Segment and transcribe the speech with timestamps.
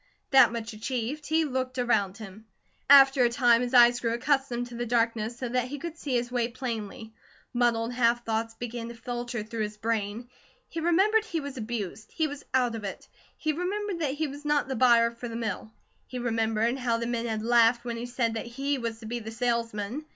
[0.31, 2.47] That much achieved, he looked around him.
[2.89, 6.13] After a time his eyes grew accustomed to the darkness, so that he could see
[6.15, 7.13] his way plainly.
[7.53, 10.27] Muddled half thoughts began to filter through his brain.
[10.67, 12.11] He remembered he was abused.
[12.11, 13.07] He was out of it.
[13.37, 15.71] He remembered that he was not the buyer for the mill.
[16.07, 19.05] He remembered how the men had laughed when he had said that he was to
[19.05, 20.05] be the salesman.